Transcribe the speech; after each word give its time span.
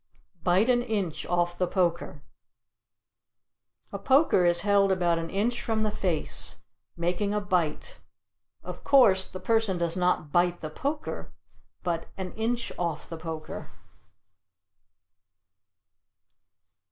Bite 0.41 0.67
an 0.67 0.81
Inch 0.81 1.27
Off 1.27 1.59
the 1.59 1.67
Poker. 1.67 2.23
A 3.93 3.99
poker 3.99 4.45
is 4.45 4.61
held 4.61 4.91
about 4.91 5.19
an 5.19 5.29
inch 5.29 5.61
from 5.61 5.83
the 5.83 5.91
face, 5.91 6.57
making 6.97 7.35
a 7.35 7.39
bite 7.39 7.99
of 8.63 8.83
course, 8.83 9.29
the 9.29 9.39
person 9.39 9.77
does 9.77 9.95
not 9.95 10.31
bite 10.31 10.61
the 10.61 10.71
poker 10.71 11.31
but 11.83 12.07
"an 12.17 12.33
inch 12.33 12.71
off 12.79 13.07
the 13.07 13.17
poker." 13.19 13.69